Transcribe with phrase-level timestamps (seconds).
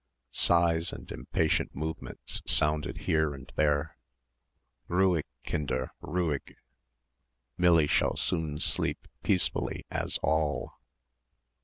[0.31, 3.99] Sighs and impatient movements sounded here and there.
[4.89, 6.55] "Ruhig, Kinder, ruhig.
[7.55, 10.71] Millie shall soon sleep peacefully as all."